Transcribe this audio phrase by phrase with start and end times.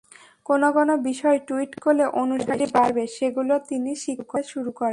[0.45, 4.89] কোন কোন বিষয় টুইট করলে অনুসারী বাড়বে, সেগুলো তিনি শিখতে শুরু করেন।